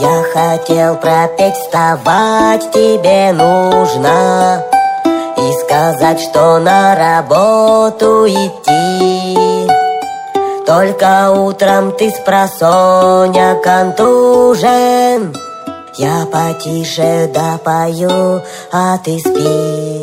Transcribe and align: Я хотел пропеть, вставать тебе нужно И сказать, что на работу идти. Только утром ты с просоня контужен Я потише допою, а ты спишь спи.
Я 0.00 0.22
хотел 0.32 0.96
пропеть, 0.96 1.54
вставать 1.56 2.70
тебе 2.72 3.32
нужно 3.32 4.64
И 5.36 5.52
сказать, 5.60 6.18
что 6.20 6.58
на 6.58 6.96
работу 6.96 8.26
идти. 8.26 9.68
Только 10.64 11.30
утром 11.32 11.92
ты 11.92 12.10
с 12.10 12.18
просоня 12.20 13.56
контужен 13.62 15.34
Я 15.98 16.26
потише 16.32 17.30
допою, 17.34 18.40
а 18.72 18.96
ты 19.04 19.18
спишь 19.18 19.32
спи. 19.32 19.99